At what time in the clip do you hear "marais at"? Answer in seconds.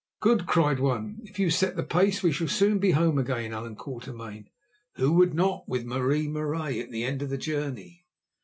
6.27-6.89